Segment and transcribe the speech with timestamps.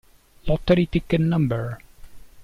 [0.47, 1.77] Lottery Ticket No.